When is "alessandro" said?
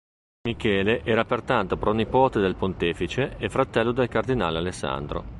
4.57-5.23